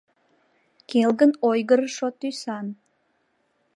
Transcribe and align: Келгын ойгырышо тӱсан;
Келгын 0.89 1.31
ойгырышо 1.49 2.07
тӱсан; 2.19 2.67